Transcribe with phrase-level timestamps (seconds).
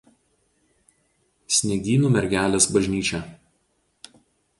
[1.57, 3.21] Sniegynų Mergelės bažnyčia.